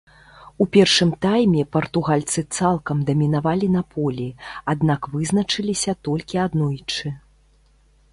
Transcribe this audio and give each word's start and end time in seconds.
У 0.63 0.65
першым 0.75 1.09
тайме 1.25 1.65
партугальцы 1.75 2.39
цалкам 2.59 3.03
дамінавалі 3.09 3.67
на 3.75 3.83
полі, 3.93 4.25
аднак 4.73 5.01
вызначыліся 5.17 5.95
толькі 6.09 6.41
аднойчы. 6.47 7.13